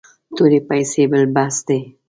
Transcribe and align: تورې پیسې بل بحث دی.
تورې 0.35 0.59
پیسې 0.69 1.03
بل 1.11 1.23
بحث 1.35 1.57
دی. 1.67 1.79